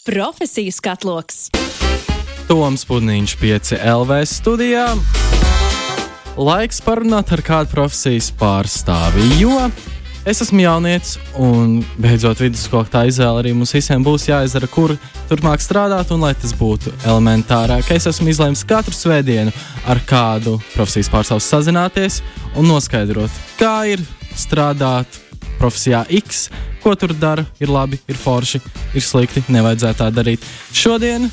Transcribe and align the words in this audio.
Profesiju 0.00 0.72
skatloks. 0.72 1.50
Toms 2.48 2.86
Pudniņš 2.88 3.34
5 3.36 3.74
LV 3.84 4.16
studijā. 4.24 4.86
Laiks 6.40 6.80
parunāt 6.80 7.28
ar 7.36 7.42
kādu 7.44 7.68
profesijas 7.68 8.30
pārstāvi, 8.40 9.26
jo 9.42 9.58
es 10.24 10.40
esmu 10.40 10.62
jaunietis 10.64 11.18
un 11.36 11.82
beidzot 12.00 12.40
vidusskolā 12.40 12.88
tā 12.88 13.02
izvēle 13.10 13.42
arī 13.42 13.52
mums 13.52 13.74
visiem 13.76 14.00
būs 14.06 14.24
jāizdara, 14.30 14.70
kur 14.72 14.96
turpmāk 15.28 15.60
strādāt 15.60 16.14
un 16.16 16.24
lai 16.24 16.32
tas 16.32 16.56
būtu 16.56 16.94
elementārāk. 17.04 17.92
Es 17.92 18.08
esmu 18.08 18.32
izlēmis 18.32 18.64
katru 18.64 18.96
svētdienu 18.96 19.52
ar 19.84 20.00
kādu 20.08 20.56
profesijas 20.72 21.12
pārstāvu 21.12 21.44
sazināties 21.44 22.22
un 22.56 22.72
noskaidrot, 22.72 23.36
kā 23.60 23.82
ir 23.92 24.08
strādāt 24.32 25.20
profesijā 25.60 26.06
X, 26.24 26.46
ko 26.82 26.94
tur 26.98 27.12
dara, 27.14 27.44
ir 27.60 27.68
labi, 27.72 27.98
ir 28.08 28.16
forši, 28.16 28.60
ir 28.94 29.04
slikti, 29.04 29.42
nevajadzētu 29.52 29.98
tā 30.00 30.08
darīt. 30.14 30.44
Šodien 30.72 31.28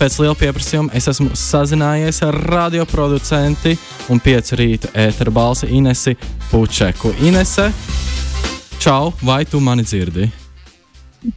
pēc 0.00 0.18
liela 0.22 0.34
pieprasījuma 0.38 0.92
es 0.98 1.06
esmu 1.10 1.30
sazinājies 1.38 2.22
ar 2.26 2.34
radioproducenti 2.50 3.76
un 4.10 4.20
piecu 4.22 4.58
rīta 4.58 4.90
ēteru 4.98 5.30
balsi 5.34 5.68
Inesi 5.76 6.16
Pučeku. 6.50 7.12
Inese, 7.22 7.68
čau, 8.82 9.12
vai 9.22 9.44
tu 9.46 9.60
mani 9.60 9.84
dzirdi? 9.86 10.30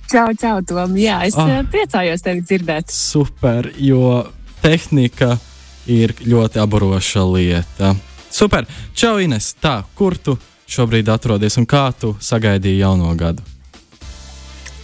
Čau, 0.10 0.32
čau, 0.34 0.62
Tom. 0.66 0.96
Jā, 0.98 1.20
es 1.28 1.36
Ah. 1.38 1.60
ah. 1.60 1.66
priecājos 1.70 2.24
tevi 2.26 2.42
dzirdēt. 2.42 2.90
Super, 2.90 3.70
jo 3.78 4.26
tehnika 4.64 5.38
ir 5.86 6.16
ļoti 6.26 6.58
aburoša 6.64 7.22
lieta. 7.30 7.94
Super, 8.34 8.66
čau, 8.98 9.20
Ines, 9.22 9.54
tā, 9.62 9.84
kur 9.96 10.18
tu 10.18 10.34
šobrīd 10.70 11.10
atrodies 11.12 11.58
un 11.62 11.68
kā 11.70 11.88
tu 12.00 12.16
sagaidīji 12.22 12.82
jauno 12.82 13.12
gadu? 13.20 13.44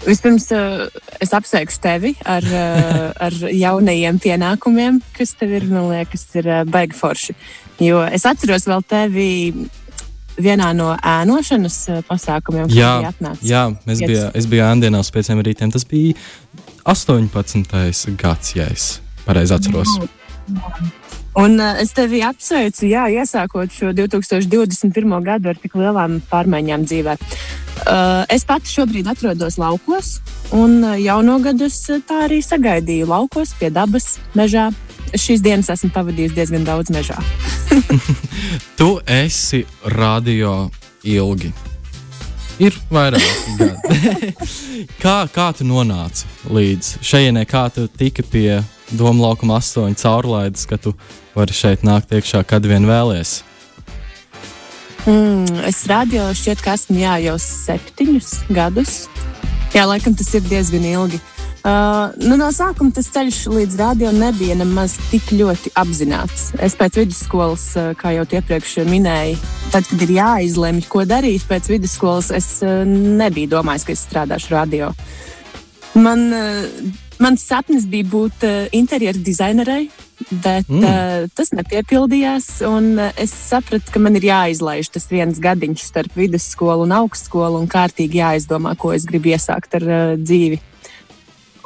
Vispirms 0.02 0.48
uh, 0.56 0.88
es 1.22 1.30
apsveikšu 1.38 1.82
tevi 1.82 2.16
ar, 2.26 2.46
uh, 2.46 3.12
ar 3.28 3.36
jaunajiem 3.54 4.18
pienākumiem, 4.24 5.02
kas 5.18 5.36
tev 5.38 5.54
ir, 5.60 5.68
man 5.70 5.92
liekas, 5.92 6.26
ir 6.42 6.50
uh, 6.50 6.64
baigi 6.66 6.98
forši. 6.98 7.38
Jo 7.82 8.02
es 8.06 8.26
atceros 8.30 8.66
vēl 8.70 8.82
tevi 8.90 9.30
vienā 10.42 10.72
no 10.74 10.94
ēnošanas 10.96 11.78
pasākumiem, 12.08 12.70
kad 12.70 12.78
Jā, 12.78 12.92
bija 13.02 13.12
atnācis. 13.12 13.46
jā 13.50 13.64
Piec. 13.86 14.02
bija, 14.08 14.32
es 14.38 14.48
biju 14.50 14.66
Āndienā 14.66 15.02
uz 15.04 15.12
pieciem 15.14 15.42
rītiem. 15.46 15.74
Tas 15.74 15.86
bija 15.86 16.16
18. 16.90 18.16
gads, 18.18 18.56
ja 18.56 18.66
es 18.72 18.88
pareizi 19.26 19.54
atceros. 19.58 19.92
Un 21.40 21.60
uh, 21.60 21.80
es 21.80 21.94
tevi 21.96 22.20
apsveicu, 22.28 22.86
jā, 22.92 23.06
iesākot 23.22 23.72
šo 23.72 23.94
2021. 23.96 25.16
gadu 25.24 25.52
ar 25.54 25.60
tik 25.62 25.78
lielām 25.80 26.20
pārmaiņām 26.32 26.84
dzīvē. 26.90 27.16
Uh, 27.82 28.26
es 28.30 28.44
pati 28.46 28.68
šobrīd 28.68 29.08
atrodos 29.10 29.56
laukos, 29.62 30.18
un 30.52 30.82
uh, 30.84 30.98
jauno 31.00 31.40
gadu 31.42 31.70
es 31.70 31.80
tā 31.88 32.26
arī 32.28 32.42
sagaidīju 32.44 33.08
laukos, 33.10 33.56
pie 33.60 33.72
dabas, 33.72 34.18
mežā. 34.36 34.70
Šīs 35.12 35.42
dienas 35.44 35.72
esmu 35.72 35.90
pavadījis 35.96 36.36
diezgan 36.36 36.68
daudz 36.68 36.92
mežā. 36.94 37.18
Tu 38.80 38.90
esi 39.08 39.64
radio 39.96 40.70
ilgi. 41.08 41.52
Ir 42.62 42.76
vairāk 42.92 43.24
gadi. 43.60 44.32
kā, 45.04 45.16
kā 45.32 45.48
tu 45.56 45.66
nonāci 45.68 46.28
līdz 46.52 46.94
šejienei, 47.06 47.48
kā 47.50 47.70
tu 47.74 47.88
tiki 47.88 48.26
pie 48.28 48.60
Doma 48.92 49.30
laukuma 49.30 49.60
astoņu 49.62 49.96
caurlaides, 50.02 50.66
ka 50.68 50.78
tu 50.82 50.94
vari 51.36 51.56
šeit 51.56 51.86
nākt 51.88 52.12
iekšā, 52.12 52.44
kad 52.48 52.66
vien 52.68 52.88
vēlies? 52.90 53.40
Mm, 55.08 55.64
es 55.66 55.86
radio 55.90 56.28
šķiet, 56.36 56.62
ka 56.62 56.76
esmu 56.78 57.00
jā, 57.02 57.16
jau 57.24 57.38
septiņus 57.42 58.34
gadus. 58.54 59.06
Jā, 59.72 59.88
laikam 59.88 60.14
tas 60.18 60.30
ir 60.36 60.44
diezgan 60.46 60.86
ilgi. 60.86 61.22
Uh, 61.62 62.10
nu, 62.18 62.40
no 62.42 62.48
sākuma 62.50 62.90
tas 62.90 63.06
ceļš 63.14 63.44
līdz 63.54 63.76
radio 63.78 64.10
nebija 64.14 64.56
nemaz 64.58 64.96
tik 65.12 65.30
ļoti 65.38 65.70
apzināts. 65.78 66.48
Es 66.58 66.74
pēc 66.78 66.98
vidusskolas, 67.04 67.68
uh, 67.78 67.92
kā 67.98 68.16
jau 68.16 68.26
iepriekš 68.26 68.80
minēju, 68.90 69.38
tad, 69.70 69.86
kad 69.86 70.02
ir 70.02 70.16
jāizlemj, 70.16 70.88
ko 70.90 71.06
darīt 71.06 71.46
pēc 71.50 71.70
vidusskolas, 71.70 72.32
es 72.34 72.50
uh, 72.66 72.82
nebiju 72.86 73.54
domājis, 73.54 73.86
ka 73.86 73.94
es 73.94 74.02
strādāšu 74.08 74.56
radio. 74.56 74.90
Man, 76.02 76.26
uh, 76.34 76.66
mans 77.22 77.44
sapnis 77.48 77.86
bija 77.90 78.08
būt 78.12 78.46
uh, 78.48 78.56
interjeru 78.76 79.22
dizainerei, 79.22 79.90
bet 80.32 80.68
Mm. 80.70 80.84
uh, 80.84 81.28
tas 81.36 81.54
nepiepildījās. 81.54 82.50
uh, 82.66 83.12
Es 83.18 83.32
sapratu, 83.32 83.92
ka 83.94 84.00
man 84.00 84.16
ir 84.18 84.28
jāizlaiž 84.30 84.90
tas 84.92 85.08
viens 85.12 85.40
gadiņš 85.40 85.86
starp 85.86 86.18
vidusskolu 86.18 86.84
un 86.88 86.92
augstskolu 86.92 87.62
un 87.62 87.68
kārtīgi 87.68 88.22
jāizdomā, 88.22 88.76
ko 88.78 88.94
es 88.94 89.06
gribu 89.06 89.34
iesākt 89.36 89.80
ar 89.80 89.88
uh, 89.88 90.18
dzīvi. 90.18 90.60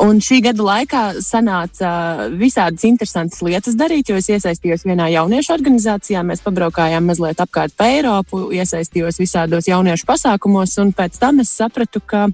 Un 0.03 0.17
šī 0.19 0.41
gada 0.43 0.59
laikā 0.59 1.01
sanāca 1.23 2.27
visādas 2.35 2.83
interesantas 2.83 3.39
lietas 3.39 3.77
darīt, 3.79 4.09
jo 4.11 4.17
es 4.19 4.27
iesaistījos 4.27 4.83
vienā 4.83 5.07
jauniešu 5.13 5.53
organizācijā. 5.55 6.19
Mēs 6.27 6.43
pabraukājām 6.43 7.07
mazliet 7.07 7.39
apkārt 7.39 7.77
pa 7.79 7.87
Eiropu, 7.93 8.49
iesaistījos 8.51 9.21
visādos 9.23 9.69
jauniešu 9.71 10.03
pasākumos, 10.09 10.75
un 10.83 10.91
pēc 10.91 11.15
tam 11.21 11.39
es 11.39 11.53
sapratu, 11.55 12.03
ka 12.03 12.25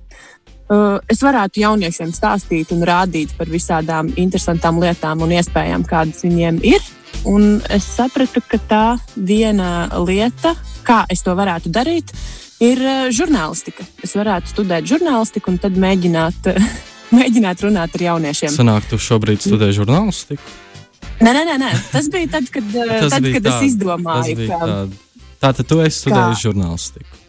es 1.11 1.21
varētu 1.23 1.61
jauniešiem 1.63 2.13
stāstīt 2.15 2.71
un 2.71 2.83
rādīt 2.87 3.33
par 3.37 3.49
visādām 3.51 4.11
interesantām 4.15 4.79
lietām 4.81 5.23
un 5.25 5.33
iespējām, 5.35 5.83
kādas 5.89 6.23
viņiem 6.23 6.61
ir. 6.63 6.83
Un 7.27 7.59
es 7.69 7.85
sapratu, 7.97 8.41
ka 8.47 8.57
tā 8.69 8.85
viena 9.15 9.89
lieta, 10.07 10.55
kā 10.87 11.03
es 11.11 11.21
to 11.25 11.35
varētu 11.37 11.69
darīt, 11.73 12.13
ir 12.63 12.81
uh, 12.81 13.03
žurnālistika. 13.13 13.85
Es 14.05 14.15
varētu 14.17 14.53
studēt 14.53 14.87
žurnālistiku 14.89 15.51
un 15.53 15.59
tad 15.61 15.77
mēģināt, 15.81 16.49
mēģināt 17.19 17.65
runāt 17.67 17.99
ar 17.99 18.07
jauniešiem. 18.07 18.53
Sanāk, 18.55 18.87
tu 18.89 19.01
šobrīd 19.01 19.43
studē 19.43 19.69
žurnālistiku? 19.75 20.41
Nē, 21.21 21.33
nē, 21.35 21.43
nē, 21.45 21.55
nē. 21.61 21.71
tas 21.91 22.07
bija 22.09 22.31
tad, 22.37 22.47
kad, 22.49 22.71
tad, 22.73 23.17
kad 23.21 23.43
tā- 23.45 23.57
es 23.57 23.67
izdomāju, 23.67 24.47
tā. 24.49 24.69
Tātad 25.41 25.67
tu 25.69 25.81
esi 25.81 26.03
studējis 26.03 26.45
žurnālistiku. 26.47 27.20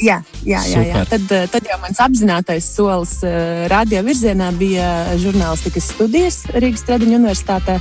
Jā, 0.00 0.16
jā, 0.48 0.60
jā, 0.64 0.82
jā. 0.88 1.04
Tad, 1.10 1.26
eh, 1.28 1.46
tad 1.52 1.66
jau 1.68 1.76
mans 1.82 2.00
apzinātais 2.00 2.64
solis 2.64 3.18
uh, 3.20 3.66
radio 3.68 4.00
virzienā 4.06 4.48
bija 4.56 4.88
žurnālistikas 5.20 5.90
studijas 5.92 6.42
Rīgas 6.56 6.86
Tradiņu 6.88 7.18
universitātē. 7.20 7.76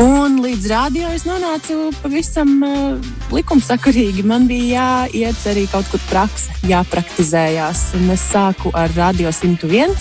Un 0.00 0.38
līdz 0.42 0.66
rādio 0.70 1.10
es 1.14 1.26
nonācu 1.28 1.90
pavisam 2.02 2.56
uh, 2.66 3.10
likumsakarīgi. 3.34 4.24
Man 4.26 4.48
bija 4.50 5.06
jāiet 5.06 5.44
arī 5.50 5.66
kaut 5.70 5.86
kur 5.92 6.02
praksa, 6.10 6.54
jāpraktizējās. 6.66 7.84
Un 8.00 8.10
es 8.14 8.24
sāku 8.32 8.74
ar 8.74 8.90
Radio 8.96 9.30
101. 9.34 9.94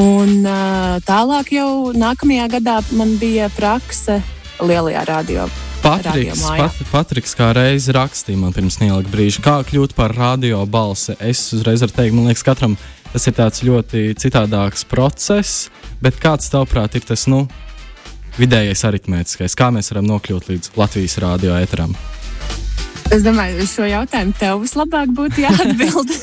Un 0.00 0.40
uh, 0.42 0.96
tālāk 1.06 1.54
jau 1.54 1.92
nākamajā 1.94 2.48
gadā 2.56 2.80
man 2.98 3.14
bija 3.22 3.46
prakse 3.54 4.18
lielajā 4.58 5.06
radio. 5.12 5.46
Patriks, 5.84 6.40
pat, 6.48 6.78
Patriks 6.88 7.34
kā 7.36 7.50
reiz 7.52 7.90
rakstīja 7.92 8.40
man 8.40 8.54
pirms 8.56 8.78
neilga 8.80 9.10
brīža, 9.12 9.42
kā 9.44 9.58
kļūt 9.68 9.92
par 9.92 10.14
radio 10.16 10.62
balsi. 10.64 11.12
Es 11.20 11.42
uzreiz 11.52 11.84
varu 11.84 11.92
teikt, 11.92 12.16
man 12.16 12.30
liekas, 12.30 12.44
katram 12.46 12.78
tas 13.12 13.28
ir 13.28 13.36
tāds 13.36 13.60
ļoti 13.66 14.06
citādāks 14.16 14.86
process, 14.88 15.68
bet 16.00 16.16
kāds 16.22 16.48
tavuprāt 16.48 16.96
ir 16.96 17.04
tas, 17.04 17.26
nu, 17.28 17.42
vidējais 18.40 18.86
aritmētiskais, 18.88 19.58
kā 19.60 19.68
mēs 19.76 19.92
varam 19.92 20.08
nokļūt 20.08 20.48
līdz 20.54 20.72
Latvijas 20.80 21.18
radio 21.20 21.52
ēteram? 21.60 21.92
Es 23.12 23.20
domāju, 23.20 23.60
uz 23.60 23.76
šo 23.76 23.84
jautājumu 23.84 24.32
tev 24.40 24.64
vislabāk 24.64 25.12
būtu 25.12 25.44
jāatbild. 25.44 26.16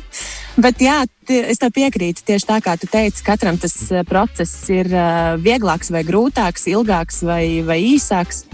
Bet 0.64 0.80
jā, 0.82 1.02
es 1.26 1.58
tev 1.58 1.74
piekrītu. 1.74 2.22
Tieši 2.30 2.46
tā 2.46 2.62
kā 2.62 2.78
tu 2.78 2.86
teici, 2.90 3.26
katram 3.26 3.58
tas 3.58 3.74
eh, 3.90 4.06
process 4.06 4.70
ir 4.70 4.86
eh, 4.94 5.34
vieglāks 5.42 5.90
vai 5.90 6.06
grūtāks, 6.06 6.70
ilgāks 6.70 7.24
vai, 7.26 7.44
vai 7.66 7.82
īsāks. 7.90 8.44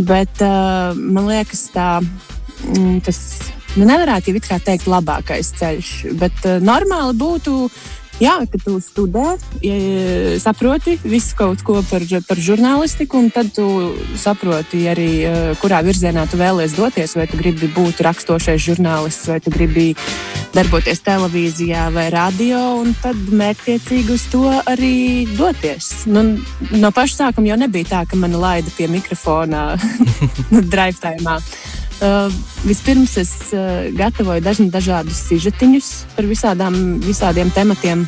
Bet 0.00 0.40
eh, 0.44 0.96
man 0.96 1.28
liekas, 1.28 1.66
tā, 1.74 1.88
mm, 2.00 3.00
tas 3.04 3.18
nu, 3.76 3.84
nevarētu 3.84 4.30
jau 4.30 4.40
it 4.40 4.48
kā 4.48 4.60
teikt 4.64 4.88
labākais 4.90 5.52
ceļš. 5.60 5.94
Bet 6.20 6.44
eh, 6.48 6.60
normāli 6.64 7.16
būtu. 7.20 7.56
Jā, 8.20 8.34
ka 8.52 8.58
tu 8.60 8.74
studē, 8.84 9.38
ja, 9.64 9.76
saproti 10.42 10.98
visu 11.00 11.32
kaut 11.38 11.62
ko 11.64 11.78
par, 11.88 12.04
par 12.28 12.36
žurnālistiku, 12.36 13.16
un 13.16 13.30
tad 13.32 13.48
tu 13.56 13.64
saproti 14.20 14.82
arī, 14.92 15.10
eh, 15.24 15.38
kurā 15.62 15.80
virzienā 15.80 16.26
tu 16.28 16.36
vēlēsies 16.36 16.76
doties. 16.76 17.16
Vai 17.16 17.26
tu 17.30 17.40
gribi 17.40 17.70
būt 17.72 18.04
raksturošais 18.04 18.60
žurnālists, 18.60 19.24
vai 19.32 19.40
tu 19.40 19.50
gribi 19.50 19.94
darboties 20.52 21.00
televīzijā 21.06 21.88
vai 21.94 22.10
radio, 22.12 22.60
un 22.82 22.92
tad 23.00 23.16
mērķtiecīgi 23.16 24.12
uz 24.12 24.28
to 24.28 24.44
arī 24.68 25.24
doties. 25.38 26.04
Nu, 26.10 26.26
no 26.76 26.92
paša 26.92 27.22
sākuma 27.24 27.54
jau 27.54 27.60
nebija 27.64 27.88
tā, 27.88 28.04
ka 28.04 28.20
mani 28.20 28.36
laida 28.36 28.68
pie 28.76 28.90
mikrofona 28.90 29.78
drive 30.74 31.00
time. 31.00 31.40
Uh, 32.00 32.32
vispirms 32.64 33.16
es 33.20 33.30
uh, 33.52 33.90
gatavoju 33.92 34.40
dažna, 34.40 34.70
dažādus 34.72 35.18
sižetiņus 35.28 35.88
par 36.16 36.24
visādām, 36.24 36.74
visādiem 37.04 37.50
tematiem. 37.52 38.06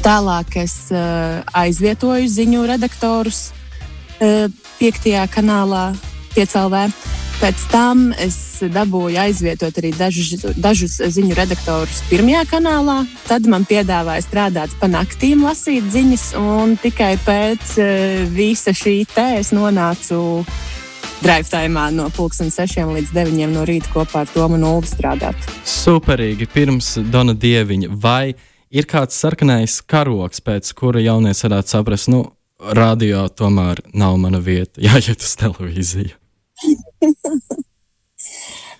Tālāk 0.00 0.56
es 0.62 0.88
uh, 0.94 1.42
aizvietoju 1.52 2.24
ziņu 2.32 2.62
redaktorus 2.70 3.50
uh, 3.50 4.48
piektajā 4.78 5.26
kanālā, 5.28 5.90
piecēlvē. 6.32 6.86
Pēc 7.36 7.64
tam 7.68 8.06
es 8.16 8.62
dabūju 8.72 9.20
aizvietot 9.20 9.76
arī 9.76 9.90
dažus, 9.92 10.46
dažus 10.56 10.94
ziņu 10.96 11.36
redaktorus 11.36 11.98
pirmajā 12.08 12.46
kanālā. 12.48 13.02
Tad 13.26 13.44
man 13.44 13.68
piedāvāja 13.68 14.24
strādāt 14.24 14.72
pa 14.80 14.88
naktīm, 14.88 15.44
lasīt 15.44 15.84
ziņas, 15.92 16.30
un 16.40 16.78
tikai 16.80 17.18
pēc 17.28 17.76
uh, 17.76 18.24
visa 18.32 18.72
šī 18.72 19.02
es 19.36 19.52
nonācu 19.52 20.22
drive 20.48 20.65
time 21.50 21.90
no 21.92 22.10
6 22.10 22.76
līdz 22.94 23.12
9 23.14 23.46
no 23.52 23.64
rīta 23.64 23.88
kopā 23.92 24.24
ar 24.24 24.28
Tomu 24.32 24.58
Nulli 24.60 24.86
strādāt. 24.86 25.36
Superīgi, 25.64 26.46
pirms 26.52 26.98
Dona 27.10 27.34
Dieviņa. 27.34 27.88
Vai 27.90 28.34
ir 28.70 28.86
kāds 28.86 29.16
sarkanais 29.16 29.80
karoks, 29.82 30.40
pēc 30.40 30.72
kura 30.76 31.00
jaunieci 31.00 31.46
varētu 31.46 31.68
saprast, 31.68 32.08
nu, 32.12 32.24
radio 32.58 33.28
tomēr 33.28 33.80
nav 33.94 34.16
mana 34.18 34.40
vieta, 34.40 34.80
jāiet 34.88 35.22
uz 35.22 35.36
televīziju? 35.40 36.14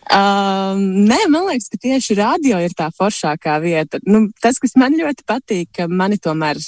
Um, 0.06 0.82
nē, 1.02 1.16
man 1.32 1.48
liekas, 1.48 1.66
ka 1.72 1.80
tieši 1.82 2.14
radio 2.20 2.60
ir 2.62 2.70
tā 2.78 2.92
foršākā 2.94 3.56
vieta. 3.58 3.98
Nu, 4.06 4.28
tas, 4.38 4.60
kas 4.62 4.76
man 4.78 4.94
ļoti 4.94 5.24
patīk, 5.26 5.72
ka 5.74 5.88
mani 5.90 6.14
tomēr 6.22 6.60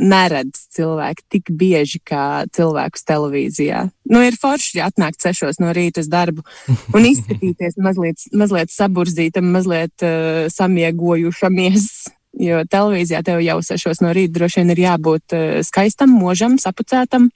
neredz 0.00 0.62
cilvēki 0.72 1.26
tik 1.34 1.52
bieži 1.60 2.00
kā 2.00 2.46
cilvēkus 2.56 3.04
televīzijā. 3.06 3.82
Nu, 4.10 4.22
ir 4.22 4.36
forši 4.38 4.82
atnākt 4.84 5.24
sešos 5.24 5.60
no 5.62 5.72
rīta 5.76 6.02
uz 6.04 6.10
darbu 6.12 6.44
un 6.94 7.06
izskatīties 7.12 7.78
mazliet, 7.82 8.22
mazliet 8.36 8.74
saburzītam, 8.74 9.50
mazliet 9.54 10.06
uh, 10.06 10.46
samiegojušamies. 10.52 11.90
Jo 12.36 12.60
televīzijā 12.68 13.22
tev 13.24 13.40
jau 13.40 13.60
sešos 13.64 14.02
no 14.04 14.10
rīta 14.16 14.34
droši 14.36 14.60
vien 14.60 14.74
ir 14.74 14.82
jābūt 14.84 15.36
uh, 15.36 15.46
skaistam, 15.66 16.12
možam, 16.12 16.58
sapucētam. 16.60 17.30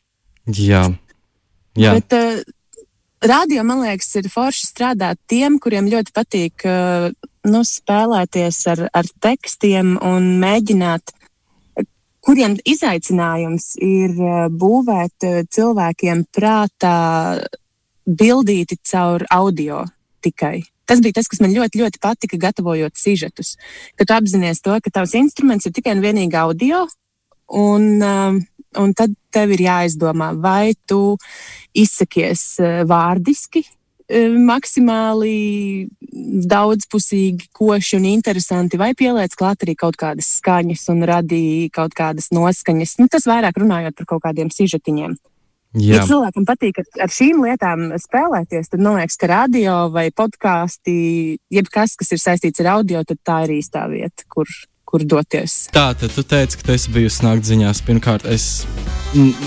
Jā, 0.50 0.84
Jā. 1.78 1.94
Bet, 1.94 2.12
uh, 2.12 2.40
radio, 3.22 3.62
man 3.66 3.84
liekas, 3.84 4.10
ir 4.18 4.28
forši 4.32 4.66
strādāt 4.70 5.20
tiem, 5.30 5.58
kuriem 5.62 5.88
ļoti 5.90 6.14
patīk 6.16 6.66
uh, 6.66 7.10
nu, 7.46 7.62
spēlēties 7.66 8.58
ar, 8.72 8.86
ar 8.96 9.10
tekstiem 9.22 9.96
un 10.02 10.32
mēģināt, 10.42 11.14
kuriem 12.24 12.56
izaicinājums 12.68 13.72
ir 13.84 14.16
uh, 14.18 14.48
būvēt 14.52 15.28
uh, 15.28 15.40
cilvēkiem 15.48 16.26
prātā 16.34 16.98
bildīti 18.06 18.80
caur 18.90 19.24
audio 19.30 19.84
tikai. 20.24 20.60
Tas 20.90 20.98
bija 20.98 21.20
tas, 21.20 21.28
kas 21.30 21.38
man 21.38 21.52
ļoti, 21.54 21.78
ļoti 21.78 22.00
patika, 22.02 22.38
gatavojot 22.40 22.98
sižetus. 22.98 23.54
Kad 23.94 24.10
tu 24.10 24.16
apzinājies 24.16 24.62
to, 24.64 24.74
ka 24.82 24.90
tavs 24.90 25.14
instruments 25.14 25.68
ir 25.68 25.74
tikai 25.76 25.94
un 25.94 26.02
vienīgi 26.02 26.34
audio, 26.40 26.82
un, 27.54 27.84
um, 28.02 28.40
un 28.82 28.94
tad 28.98 29.14
tev 29.30 29.54
ir 29.54 29.62
jāizdomā, 29.68 30.32
vai 30.42 30.74
tu 30.90 31.14
izsakies 31.78 32.42
eh, 32.58 32.80
vārdiski, 32.90 33.62
eh, 33.62 33.79
maksimāli 34.10 35.88
daudzpusīgi, 36.50 37.50
koši 37.54 37.98
un 38.00 38.08
interesanti, 38.10 38.78
vai 38.80 38.92
pieliec 38.98 39.34
klāt 39.38 39.62
arī 39.64 39.76
kaut 39.78 39.98
kādas 40.00 40.28
skaņas 40.40 40.86
un 40.92 41.04
radīja 41.08 41.70
kaut 41.76 41.94
kādas 41.98 42.30
noskaņas. 42.34 42.96
Nu, 43.00 43.10
tas 43.12 43.28
vairāk 43.30 43.60
runājot 43.60 43.98
par 44.00 44.08
kaut 44.14 44.24
kādiem 44.26 44.50
sižetiņiem. 44.54 45.14
Jā. 45.78 46.00
Ja 46.00 46.02
cilvēkam 46.02 46.42
patīk 46.48 46.80
ar, 46.82 46.86
ar 47.06 47.12
šīm 47.14 47.44
lietām 47.44 47.92
spēlēties, 48.02 48.72
tad 48.72 48.82
man 48.82 48.98
liekas, 48.98 49.14
ka 49.20 49.28
radio 49.30 49.74
vai 49.94 50.08
podkāsti, 50.10 50.94
jebkas, 51.54 51.94
kas 52.00 52.10
ir 52.10 52.18
saistīts 52.18 52.64
ar 52.64 52.72
audio, 52.72 53.04
tad 53.06 53.20
tā 53.22 53.44
ir 53.46 53.60
īstā 53.60 53.84
vieta, 53.92 54.26
kur, 54.34 54.50
kur 54.90 55.04
doties. 55.06 55.66
Tā 55.74 55.90
tad 55.98 56.14
tu 56.14 56.24
teici, 56.26 56.58
ka 56.58 56.66
tu 56.66 56.74
esi 56.74 56.92
bijusi 56.94 57.24
nākt 57.26 57.46
ziņās. 57.48 57.82
Pirmkārt, 57.86 58.26
es, 58.30 58.64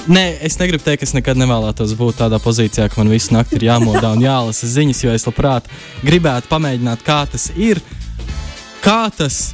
ne, 0.07 0.25
es 0.43 0.57
negribu 0.61 0.83
teikt, 0.85 1.03
ka 1.03 1.09
es 1.09 1.15
nekad 1.17 1.39
nevēlētos 1.41 1.95
būt 1.99 2.21
tādā 2.23 2.39
pozīcijā, 2.43 2.87
ka 2.89 3.01
man 3.01 3.11
visu 3.11 3.35
nakti 3.35 3.59
ir 3.59 3.67
jāmodā 3.71 4.13
un 4.15 4.23
jālasa 4.23 4.69
ziņas, 4.71 5.03
jo 5.03 5.15
es 5.15 5.27
labprāt 5.27 5.67
gribētu 6.05 6.51
pamēģināt, 6.51 7.03
kā 7.05 7.23
tas 7.31 7.51
ir. 7.55 7.83
Kā 8.83 9.07
tas 9.15 9.53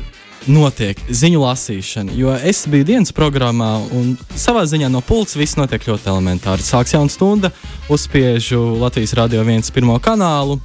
notiek 0.50 0.98
ziņu 1.10 1.42
lasīšana. 1.44 2.14
Jo 2.18 2.34
es 2.34 2.64
biju 2.70 2.88
dienas 2.88 3.14
programmā, 3.16 3.72
un 3.96 4.14
savā 4.38 4.64
ziņā 4.70 4.90
no 4.92 5.02
pulca 5.06 5.40
viss 5.40 5.58
notiek 5.60 5.86
ļoti 5.90 6.10
elementāri. 6.10 6.66
Sāks 6.66 6.96
jauna 6.96 7.12
stunda, 7.12 7.52
uzspiežu 7.92 8.62
Latvijas 8.80 9.14
radio 9.20 9.44
viens 9.48 9.72
pirmo 9.74 9.98
kanālu, 10.04 10.60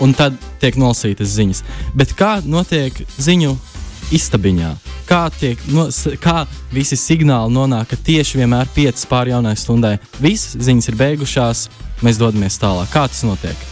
un 0.00 0.14
tad 0.16 0.36
tiek 0.62 0.78
nolasītas 0.80 1.32
ziņas. 1.36 1.64
Bet 1.96 2.14
kā 2.18 2.38
notiek 2.44 2.96
ziņu 3.18 3.56
istabiņā. 4.14 4.70
Kā, 5.08 5.24
tiek, 5.34 5.58
no, 5.74 5.88
kā 6.22 6.44
visi 6.74 6.98
signāli 6.98 7.54
nonāk 7.54 7.96
tieši 8.06 8.42
vienmēr 8.42 8.70
5 8.76 9.06
pār 9.10 9.32
jaunai 9.32 9.56
stundai. 9.58 9.96
Visas 10.22 10.58
ziņas 10.66 10.90
ir 10.92 11.00
beigušās, 11.00 11.66
mēs 12.06 12.20
dodamies 12.20 12.58
tālāk. 12.62 12.90
Kā 12.94 13.06
tas 13.10 13.24
notiek? 13.26 13.68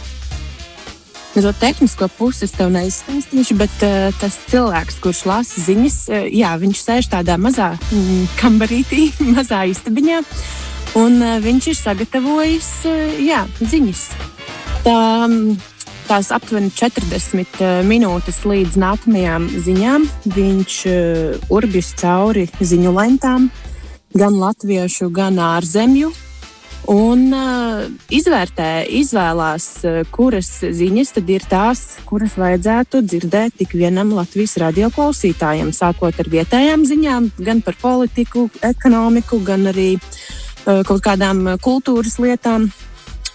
To 1.39 1.51
tehnisko 1.53 2.09
pusi 2.17 2.43
es 2.47 2.51
tev 2.51 2.71
neizstāstīšu, 2.73 3.55
bet 3.59 3.83
uh, 3.85 4.09
tas 4.19 4.35
cilvēks, 4.49 4.97
kurš 4.99 5.21
lasa 5.29 5.61
ziņas, 5.63 5.97
uh, 6.09 6.25
jā, 6.35 6.49
viņš 6.59 6.81
sēž 6.81 7.09
tādā 7.13 7.37
mazā 7.39 7.69
mm, 7.77 8.25
kambarītī, 8.41 9.05
mazā 9.37 9.61
istabiņā, 9.69 10.19
un 10.99 11.21
uh, 11.21 11.37
viņš 11.43 11.69
ir 11.71 11.77
sagatavojis 11.79 12.69
uh, 12.89 13.21
jā, 13.23 13.45
ziņas. 13.61 14.03
Tā, 14.83 14.97
um, 15.29 15.53
tās 16.09 16.31
aptuveni 16.33 16.71
40 16.73 17.59
eh, 17.61 17.81
minūtes 17.85 18.41
līdz 18.47 18.79
nākamajām 18.81 19.45
ziņām. 19.65 20.07
Viņš 20.33 20.77
uh, 20.89 21.51
urbjas 21.53 21.91
cauri 21.99 22.47
ziņu 22.59 22.93
lentām, 22.95 23.49
gan 24.17 24.39
latviešu, 24.39 25.11
gan 25.13 25.37
ārzemju. 25.43 26.09
Un 26.89 27.27
uh, 27.35 27.83
izvērtē, 28.09 28.87
izvēlās, 29.01 29.67
uh, 29.85 30.01
kuras 30.09 30.49
ziņas 30.63 31.13
tad 31.19 31.29
ir 31.29 31.45
tās, 31.49 31.83
kuras 32.09 32.33
vajadzētu 32.39 33.03
dzirdēt 33.05 33.59
tik 33.61 33.77
vienam 33.77 34.15
Latvijas 34.17 34.57
radio 34.63 34.89
klausītājam, 34.95 35.69
sākot 35.75 36.17
ar 36.17 36.31
vietējām 36.33 36.87
ziņām, 36.89 37.31
gan 37.37 37.61
par 37.61 37.77
politiku, 37.81 38.47
ekonomiku, 38.65 39.43
gan 39.45 39.69
arī 39.69 39.91
uh, 39.99 40.81
kaut 40.87 41.03
kādām 41.05 41.45
kultūras 41.61 42.17
lietām 42.23 42.71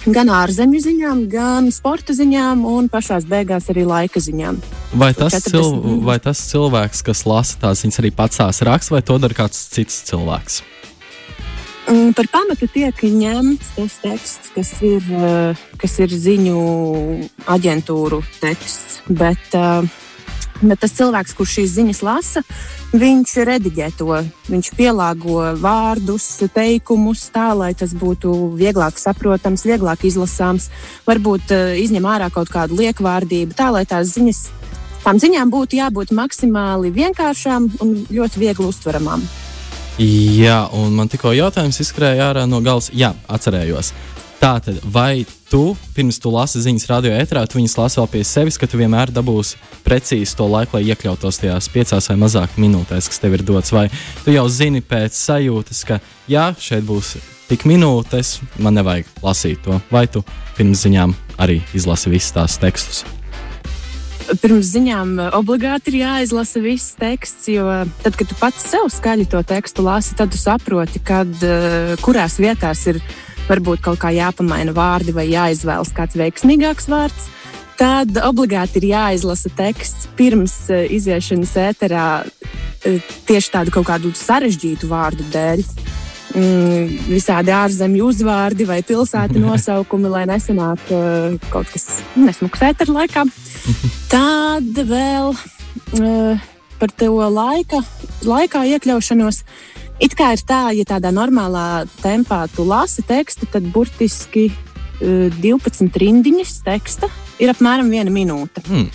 gan 0.07 0.29
ārzemju 0.33 0.81
ziņām, 0.85 1.25
gan 1.33 1.71
sporta 1.73 2.17
ziņām, 2.17 2.65
un 2.69 2.91
pašā 2.93 3.21
beigās 3.29 3.71
arī 3.73 3.87
laika 3.89 4.21
ziņām. 4.21 4.61
Vai 5.01 5.13
tas, 5.17 5.39
cil 5.47 5.81
vai 6.05 6.19
tas 6.23 6.41
cilvēks, 6.51 7.03
kas 7.07 7.25
lasa 7.29 7.59
tās 7.65 7.85
ziņas, 7.85 8.01
arī 8.03 8.13
pats 8.15 8.41
tās 8.43 8.63
raksta, 8.67 8.97
vai 8.97 9.03
to 9.07 9.19
dara 9.23 9.43
kāds 9.45 9.67
cits 9.73 10.03
cilvēks? 10.11 10.63
Mm, 11.85 12.15
par 12.17 12.29
pamatu 12.33 12.69
tiek 12.73 12.97
ņemts 12.97 13.75
tas 13.77 13.99
teksts, 14.01 14.53
kas 14.55 14.71
ir, 14.81 15.05
eh, 15.05 15.65
kas 15.81 15.99
ir 16.01 16.09
ziņu 16.09 16.61
aģentūru 17.45 18.23
teksts. 18.41 19.03
Bet, 19.09 19.53
uh, 19.53 19.85
Bet 20.65 20.81
tas 20.81 20.95
cilvēks, 20.97 21.35
kurš 21.37 21.59
šīs 21.59 21.73
ziņas 21.77 22.01
lasa, 22.07 22.43
viņš 22.97 23.35
rediģē 23.49 23.89
to. 23.99 24.17
Viņš 24.49 24.71
pielāgo 24.79 25.43
vārdus, 25.61 26.27
teikumus 26.55 27.27
tā, 27.35 27.51
lai 27.57 27.75
tas 27.77 27.93
būtu 27.93 28.33
vieglāk 28.57 28.97
saprotams, 29.01 29.67
vieglāk 29.69 30.07
izlasāms. 30.09 30.71
Varbūt 31.05 31.53
uh, 31.53 31.75
izņem 31.81 32.09
ārā 32.09 32.31
kaut 32.33 32.53
kādu 32.53 32.81
liekvārdību, 32.81 33.57
tā 33.59 33.69
lai 33.75 33.85
tās 33.89 34.15
ziņas, 34.17 34.41
tām 35.05 35.21
ziņām 35.21 35.53
būtu 35.53 35.83
jābūt 35.83 36.15
maksimāli 36.17 36.95
vienkāršām 36.97 37.69
un 37.85 37.97
ļoti 38.09 38.45
viegli 38.47 38.71
uztveramām. 38.71 39.29
Jā, 40.01 40.65
un 40.75 40.97
man 40.97 41.13
tikko 41.13 41.31
jautājums 41.37 41.79
izskrēja 41.85 42.33
ārā 42.33 42.49
no 42.51 42.59
galvas. 42.65 42.89
Jā, 42.91 43.13
atcerējos. 43.31 43.93
Tātad, 44.45 44.77
vai 44.85 45.25
tu 45.49 45.71
pirms 45.97 46.19
tu 46.21 46.29
lasi 46.29 46.61
ziņas 46.61 46.83
radio 46.91 47.15
ētrā, 47.17 47.47
tu 47.49 47.57
viņas 47.57 47.79
lasi 47.79 47.97
vēl 47.97 48.09
pie 48.13 48.21
sevis, 48.29 48.59
ka 48.61 48.67
tu 48.69 48.77
vienmēr 48.77 49.09
dabūsi 49.09 49.57
precīzi 49.87 50.37
to 50.37 50.45
laiku, 50.53 50.77
lai 50.77 50.91
iekļautos 50.93 51.41
tajās 51.41 51.71
piecās 51.73 52.11
vai 52.11 52.19
mazāk 52.21 52.59
minūtēs, 52.61 53.09
kas 53.09 53.23
tev 53.23 53.39
ir 53.39 53.47
dots? 53.49 53.73
Vai 53.73 53.87
tu 54.21 54.35
jau 54.37 54.45
zini 54.53 54.85
pēc 54.85 55.17
sajūtas, 55.17 55.81
ka 55.89 56.01
jā, 56.29 56.51
šeit 56.61 56.85
būs 56.85 57.15
tik 57.49 57.65
minūtes, 57.65 58.37
man 58.61 58.77
nevajag 58.77 59.09
lasīt 59.25 59.65
to, 59.65 59.81
vai 59.89 60.05
tu 60.13 60.21
pirms 60.61 60.85
ziņām 60.85 61.17
arī 61.41 61.63
izlasi 61.73 62.13
visus 62.13 62.37
tās 62.37 62.61
tekstus? 62.61 63.01
Pirms 64.45 64.77
ziņām 64.77 65.19
obligāti 65.41 65.95
ir 65.95 66.03
jāizlasa 66.05 66.61
viss 66.61 66.99
teksts, 67.01 67.49
jo 67.49 67.65
tad, 68.05 68.13
kad 68.13 68.29
tu 68.29 68.37
pats 68.37 68.73
sev 68.77 68.93
skaļi 68.93 69.31
to 69.33 69.41
tekstu 69.41 69.89
lasi, 69.89 70.13
tad 70.21 70.37
tu 70.37 70.37
saproti, 70.37 71.01
kad, 71.01 71.33
uh, 71.41 71.95
kurās 72.05 72.37
vietās 72.45 72.91
ir 72.93 73.01
ielikās 73.01 73.33
varbūt 73.49 73.83
kaut 73.85 74.01
kā 74.03 74.13
jāpamaina 74.15 74.75
vārdi 74.77 75.15
vai 75.17 75.27
jāizvēlas 75.31 75.93
kāds 75.97 76.19
veiksmīgāks 76.21 76.89
vārds. 76.93 77.31
Tad 77.75 78.15
obligāti 78.23 78.79
ir 78.79 78.93
jāizlasa 78.93 79.51
teksts 79.57 80.07
pirms 80.19 80.55
uh, 80.71 80.85
iziešanas 80.95 81.57
ēterā 81.59 82.07
uh, 82.23 83.11
tieši 83.27 83.53
tādu 83.57 83.75
kaut 83.75 83.89
kādu 83.89 84.15
sarežģītu 84.19 84.91
vārdu 84.91 85.27
dēļ. 85.35 85.65
Mm, 86.35 86.95
visādi 87.07 87.53
ārzemju 87.55 88.09
uzvārdi 88.11 88.67
vai 88.67 88.81
pilsētu 88.87 89.39
nosaukumi, 89.47 90.11
lai 90.11 90.25
nesanāk 90.31 90.87
uh, 90.95 91.37
kaut 91.51 91.71
kas 91.75 92.01
nesmuks 92.19 92.63
ēterā 92.71 92.95
laikā. 93.03 93.27
Tad 94.15 94.83
vēl 94.87 95.35
uh, 95.35 96.49
par 96.79 96.95
to 96.95 97.15
laika, 97.33 97.83
laikā 98.27 98.65
iekļaušanos. 98.75 99.43
It 100.03 100.17
kā 100.19 100.33
ir 100.35 100.43
tā, 100.43 100.69
ja 100.75 100.83
tādā 100.89 101.13
normālā 101.15 101.85
tempā 102.03 102.45
tu 102.51 102.67
lasi 102.67 103.05
tekstu, 103.07 103.47
tad 103.51 103.67
burtiski 103.75 104.49
uh, 104.51 105.31
12 105.39 105.95
rindiņas 106.03 106.57
teksta, 106.67 107.11
ir 107.39 107.53
apmēram 107.55 107.93
viena 107.93 108.11
minūte. 108.11 108.65
Hmm. 108.67 108.89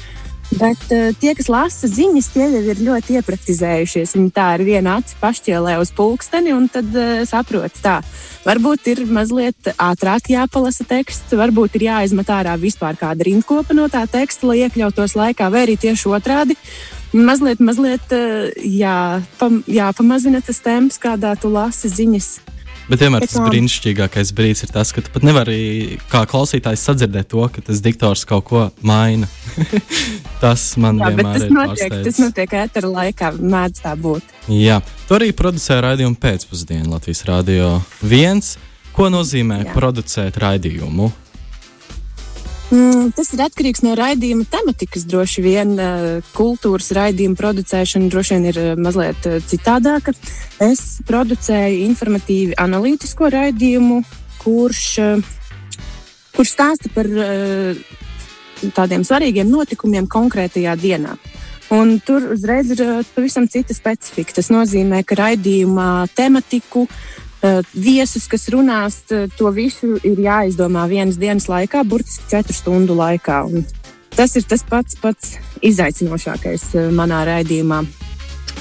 Bet 0.49 0.81
uh, 0.89 1.13
tie, 1.21 1.31
kas 1.37 1.47
lasa 1.47 1.87
ziņas, 1.87 2.27
tie 2.33 2.47
jau 2.49 2.61
ir 2.73 2.81
ļoti 2.81 3.19
iepraktizējušies. 3.19 4.15
Viņi 4.17 4.31
tā 4.35 4.49
ar 4.57 4.63
vienu 4.65 4.91
aci 4.97 5.15
pašķielē 5.21 5.77
uz 5.79 5.93
pulksteni 5.95 6.51
un 6.57 6.67
tad 6.73 6.91
uh, 6.97 7.21
saprot, 7.29 7.79
tā. 7.79 7.99
Varbūt 8.43 8.91
ir 8.91 9.03
mazliet 9.07 9.71
ātrāk 9.77 10.31
jāpalasa 10.33 10.87
teksts, 10.89 11.35
varbūt 11.37 11.79
ir 11.79 11.89
jāizmet 11.91 12.31
ārā 12.33 12.59
vispār 12.59 12.99
kāda 12.99 13.27
rindkopa 13.29 13.77
no 13.77 13.87
tā 13.93 14.03
teksta, 14.09 14.49
lai 14.49 14.63
iekļautos 14.65 15.15
laikā, 15.19 15.51
vai 15.53 15.67
arī 15.67 15.79
tieši 15.79 16.11
otrādi. 16.17 16.59
Mazliet, 17.09 17.61
mazliet 17.63 18.13
uh, 18.13 18.51
jā, 18.61 19.23
pam, 19.39 19.63
jāpamazina 19.65 20.43
tas 20.45 20.61
temps, 20.61 20.99
kādā 21.01 21.33
tu 21.41 21.49
lasi 21.49 21.89
ziņas. 21.89 22.29
Bet 22.89 23.03
vienmēr 23.03 23.21
tas 23.25 23.37
brīnišķīgākais 23.37 24.31
brīdis 24.33 24.65
ir 24.65 24.71
tas, 24.73 24.89
ka 24.93 25.03
tu 25.05 25.11
pat 25.13 25.25
nevari 25.25 25.99
kā 26.09 26.23
klausītājs 26.29 26.87
sadzirdēt 26.87 27.29
to, 27.29 27.43
ka 27.53 27.61
tas 27.65 27.83
diktors 27.85 28.25
kaut 28.29 28.47
ko 28.49 28.63
maina. 28.81 29.29
tas 30.43 30.71
man 30.81 30.97
Jā, 30.97 31.11
vienmēr 31.13 31.37
tas 31.37 31.45
ir 31.45 31.53
notiek, 31.53 31.83
pārsteidz. 31.85 32.07
tas 32.07 32.21
notiek 32.23 32.55
ētera 32.63 32.91
laikā, 32.95 33.31
mēdz 33.37 33.83
tā 33.85 33.93
būt. 33.93 34.33
Jā, 34.57 34.79
tu 35.05 35.17
arī 35.19 35.29
producē 35.37 35.77
raidījumu 35.85 36.17
pēcpusdienu 36.17 36.89
Latvijas 36.95 37.25
Rādio 37.29 37.75
1. 38.09 38.41
Ko 38.97 39.11
nozīmē 39.13 39.63
Jā. 39.67 39.73
producēt 39.77 40.41
raidījumu? 40.41 41.11
Mm, 42.69 43.09
tas 43.17 43.31
ir 43.33 43.41
atkarīgs 43.41 43.81
no 43.81 43.95
raidījuma 43.97 44.45
tematikas. 44.49 45.07
Droši 45.09 45.41
vien 45.41 45.71
uh, 45.81 46.25
kultūras 46.37 46.91
raidījuma 46.93 47.37
producēšana 47.39 48.11
droši 48.13 48.35
vien 48.35 48.45
ir 48.51 48.59
uh, 48.61 48.67
mazliet 48.77 49.25
uh, 49.25 49.39
citādāka. 49.49 50.13
Es 50.61 50.99
producēju 51.07 51.79
informatīvi 51.87 52.53
analītisko 52.61 53.31
raidījumu, 53.33 54.03
kurš, 54.43 54.83
kurš 56.35 56.51
stāsta 56.53 56.91
par 56.93 57.07
tādiem 58.75 59.03
svarīgiem 59.07 59.49
notikumiem 59.49 60.07
konkrētajā 60.07 60.75
dienā. 60.79 61.17
Un 61.75 61.97
tur 62.05 62.31
uzreiz 62.35 62.71
ir 62.73 62.83
pavisam 63.15 63.49
cita 63.51 63.75
specifika. 63.75 64.37
Tas 64.39 64.51
nozīmē, 64.53 65.01
ka 65.07 65.17
raidījumā 65.19 65.89
tematiku 66.17 66.85
uh, 66.85 67.01
Eh, 67.28 67.28
viesus, 67.73 68.27
kas 68.27 68.49
runās, 68.51 69.01
to 69.07 69.51
visu 69.55 69.95
ir 70.03 70.19
jāizdomā 70.19 70.87
vienas 70.91 71.19
dienas 71.19 71.47
laikā, 71.47 71.85
burtiski 71.87 72.27
četru 72.31 72.55
stundu 72.57 72.97
laikā. 72.99 73.43
Un 73.47 73.63
tas 74.15 74.35
ir 74.35 74.43
tas 74.43 74.63
pats, 74.67 74.97
pats 74.99 75.37
izaicinošākais 75.63 76.65
eh, 76.75 76.89
manā 76.95 77.21
raidījumā. 77.27 77.83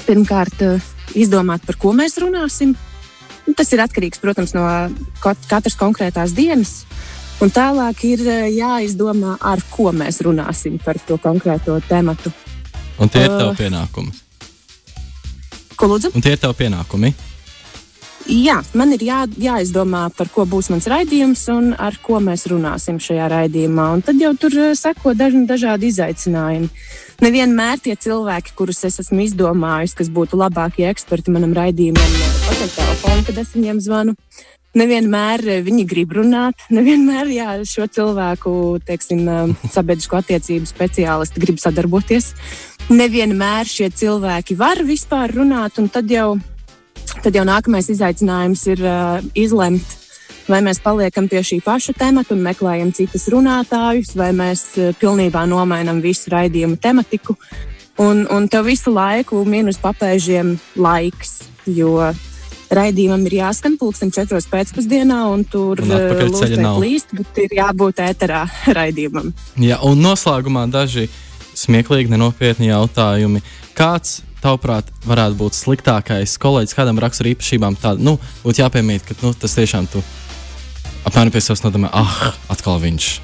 Pirmkārt, 0.07 0.61
eh, 0.63 0.91
izdomāt, 1.19 1.65
par 1.67 1.79
ko 1.81 1.93
mēs 1.97 2.19
runāsim. 2.21 2.75
Tas 3.57 3.71
ir 3.73 3.81
atkarīgs, 3.81 4.21
protams, 4.21 4.53
no 4.53 4.63
katras 5.23 5.75
konkrētās 5.79 6.35
dienas. 6.37 6.83
Un 7.41 7.49
tālāk 7.55 8.03
ir 8.05 8.21
jāizdomā, 8.53 9.37
ar 9.41 9.63
ko 9.71 9.93
mēs 9.95 10.19
runāsim 10.27 10.75
par 10.83 10.99
to 11.07 11.17
konkrēto 11.17 11.79
tematu. 11.87 12.31
Un 12.99 13.09
tie 13.09 13.23
ir 13.25 13.31
tavi 13.31 13.63
pienākumi. 13.63 14.11
Ko 15.79 15.87
lūdzu? 15.87 16.11
Un 16.13 16.23
tie 16.23 16.35
ir 16.35 16.41
tavi 16.43 16.59
pienākumi. 16.65 17.13
Jā, 18.29 18.59
man 18.77 18.91
ir 18.93 19.01
jā, 19.01 19.23
jāizdomā, 19.41 20.03
par 20.13 20.27
ko 20.29 20.43
būs 20.45 20.67
mans 20.69 20.85
raidījums 20.91 21.47
un 21.49 21.71
ar 21.73 21.95
ko 22.03 22.19
mēs 22.21 22.43
runāsim 22.51 22.99
šajā 23.01 23.25
raidījumā. 23.31 23.87
Un 23.95 24.03
tad 24.05 24.19
jau 24.21 24.35
tur 24.37 24.53
eh, 24.53 24.75
seko 24.77 25.15
daži 25.17 25.41
dažādi 25.49 25.89
izaicinājumi. 25.89 26.69
Nevienmēr 27.25 27.81
tie 27.81 27.95
cilvēki, 27.97 28.53
kurus 28.53 28.83
es 28.85 28.99
esmu 29.01 29.23
izdomājis, 29.23 29.95
kas 29.97 30.11
būtu 30.13 30.37
labākie 30.37 30.85
eksperti 30.91 31.33
manam 31.33 31.55
raidījumam, 31.57 32.13
paceļ 32.45 32.69
telefonu, 32.75 33.25
kad 33.31 33.41
es 33.41 33.55
viņiem 33.55 33.81
zvanu. 33.87 34.13
Nevienmēr 34.77 35.45
eh, 35.47 35.63
viņi 35.65 35.87
grib 35.89 36.13
runāt, 36.19 36.67
nevienmēr 36.69 37.33
jā, 37.33 37.57
šo 37.65 37.89
cilvēku 37.97 38.53
teiksim, 38.85 39.25
eh, 39.25 39.73
sabiedrisko 39.73 40.21
attiecību 40.21 40.69
speciālisti 40.69 41.41
grib 41.47 41.57
sadarboties. 41.65 42.35
Nevienmēr 42.93 43.65
šie 43.73 43.89
cilvēki 43.89 44.61
var 44.61 44.85
vispār 44.85 45.33
runāt, 45.33 45.81
un 45.81 45.89
tad 45.89 46.13
jau 46.13 46.35
Tad 47.19 47.35
jau 47.35 47.41
nākamais 47.43 47.89
izaicinājums 47.91 48.61
ir 48.71 48.81
uh, 48.85 49.17
izlemt, 49.35 49.95
vai 50.47 50.61
mēs 50.63 50.77
paliekam 50.79 51.25
pie 51.27 51.41
šī 51.43 51.57
paša 51.65 51.91
temata 51.99 52.31
un 52.31 52.45
meklējam 52.45 52.93
citus 52.95 53.27
runātājus, 53.33 54.13
vai 54.15 54.29
mēs 54.35 54.63
uh, 54.79 54.93
pilnībā 55.01 55.43
nomainām 55.51 55.99
visu 55.99 56.31
raidījumu 56.31 56.79
tematiku. 56.79 57.35
Un, 57.99 58.23
un 58.31 58.47
tev 58.47 58.69
visu 58.69 58.93
laiku 58.95 59.41
minus 59.43 59.81
papēžiem 59.83 60.53
laiks, 60.79 61.49
jo 61.67 61.97
raidījumam 62.71 63.27
ir 63.27 63.35
jāskan 63.41 63.75
pulksten 63.81 64.15
četros 64.15 64.47
pēcpusdienā, 64.47 65.19
un 65.33 65.43
tur 65.43 65.83
uh, 65.83 66.23
līst, 66.79 67.11
bet 67.19 67.43
ir 67.43 67.57
jābūt 67.59 67.99
ēterā 68.05 68.45
raidījumam. 68.79 69.33
Jā, 69.59 69.81
un 69.83 69.99
noslēgumā 70.07 70.69
daži 70.71 71.09
smieklīgi, 71.59 72.15
nenopietni 72.15 72.71
jautājumi. 72.71 73.43
Kāds 73.75 74.21
tavuprāt, 74.43 74.89
varētu 75.07 75.39
būt 75.39 75.57
sliktākais 75.57 76.37
kolēģis, 76.41 76.75
kādam 76.77 77.01
rakstura 77.01 77.33
īpašībām 77.33 77.79
tāda, 77.81 78.03
nu, 78.03 78.17
būtu 78.43 78.63
jāpiemīt, 78.63 79.07
ka 79.07 79.17
nu, 79.23 79.33
tas 79.37 79.57
tiešām 79.57 79.89
tu 79.91 80.03
apmēram 81.07 81.33
pie 81.33 81.41
sevis 81.43 81.63
nodomā, 81.65 81.91
ah, 81.93 82.31
atkal 82.51 82.81
viņš. 82.83 83.09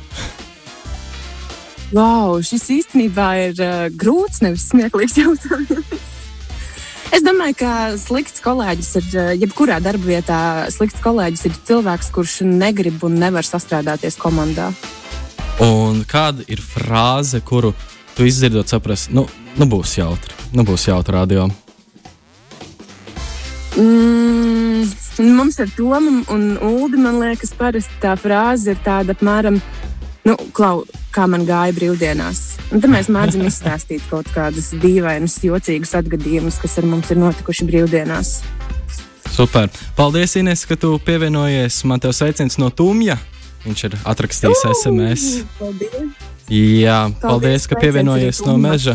Wow, 1.96 2.40
šis 2.44 2.64
īstenībā 2.74 3.28
ir 3.44 3.60
uh, 3.62 3.86
grūts, 3.94 4.42
nevis 4.44 4.66
smieklīgs 4.72 5.20
jautājums. 5.22 5.94
Es 7.14 7.22
domāju, 7.24 7.56
ka 7.60 7.72
slikts 8.02 8.42
kolēģis 8.44 8.90
ir 9.00 9.06
uh, 9.14 9.28
jebkurā 9.38 9.78
darba 9.80 10.10
vietā. 10.10 10.40
Slikts 10.74 11.00
kolēģis 11.06 11.46
ir 11.48 11.60
cilvēks, 11.70 12.10
kurš 12.12 12.40
negrib 12.50 13.06
un 13.06 13.20
nevar 13.22 13.46
sastrādāties 13.48 14.18
komandā. 14.20 14.72
Un 15.64 16.02
kāda 16.10 16.44
ir 16.52 16.60
frāze, 16.60 17.40
kuru 17.46 17.72
tu 18.18 18.26
izdzirdot, 18.28 18.68
saprast, 18.68 19.14
nu, 19.16 19.28
nu 19.60 19.68
būs 19.70 19.98
jautri. 20.00 20.36
Nu, 20.56 20.66
būs 20.68 20.88
jautri 20.90 21.16
radio. 21.16 21.48
Mm, 23.76 24.86
mums 25.36 25.60
ar 25.60 25.72
Tomu 25.76 26.22
un 26.32 26.44
Ulu, 26.64 26.98
man 27.02 27.20
liekas, 27.20 27.52
parasti 27.58 28.00
tā 28.04 28.16
frāze 28.20 28.72
ir 28.72 28.80
tāda 28.86 29.16
apmēram, 29.16 29.60
nu, 30.28 30.36
klau, 30.56 30.86
kā 31.16 31.28
man 31.28 31.44
gāja 31.48 31.76
brīvdienās. 31.76 32.44
Un 32.72 32.84
tad 32.84 32.94
mēs 32.94 33.12
mēdzam 33.12 33.44
izstāstīt 33.50 34.06
kaut 34.12 34.32
kādus 34.36 34.72
dīvainus, 34.80 35.42
jocīgus 35.44 35.96
atgadījumus, 36.00 36.60
kas 36.62 36.80
ar 36.80 36.88
mums 36.92 37.12
ir 37.12 37.20
notikuši 37.24 37.68
brīvdienās. 37.68 38.38
Super. 39.36 39.68
Paldies, 39.98 40.38
Ines, 40.40 40.64
ka 40.64 40.78
tu 40.80 40.94
pievienojies. 41.04 41.82
Man 41.84 42.00
te 42.00 42.12
sveiciens 42.16 42.56
no 42.62 42.70
Tumja. 42.72 43.18
Viņš 43.66 43.84
ir 43.90 44.00
atrakstījis 44.06 44.64
SMS. 44.72 45.28
Paldies! 45.60 46.34
Jā, 46.46 47.10
paldies, 47.10 47.22
paldies 47.24 47.64
ka 47.66 47.80
pievienojies 47.82 48.44
no 48.46 48.54
meža. 48.62 48.94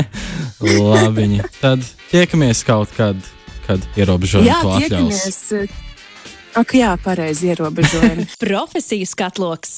Labi, 0.62 1.40
tad 1.58 1.82
tiekamies 2.12 2.62
kaut 2.66 2.92
kad, 2.94 3.18
kad 3.66 3.82
ierobežojumi 3.98 4.54
to 4.62 4.74
atļaus. 4.78 5.78
Ak, 6.58 6.74
jā, 6.78 6.92
pareizi 7.02 7.50
ierobežojumi. 7.50 8.28
Profesijas 8.44 9.16
katloks. 9.18 9.74